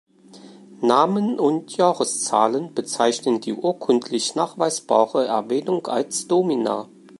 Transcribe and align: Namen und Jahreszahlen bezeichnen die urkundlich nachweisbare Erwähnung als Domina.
Namen 0.81 1.39
und 1.39 1.77
Jahreszahlen 1.77 2.73
bezeichnen 2.73 3.39
die 3.39 3.53
urkundlich 3.53 4.33
nachweisbare 4.33 5.27
Erwähnung 5.27 5.85
als 5.85 6.27
Domina. 6.27 6.89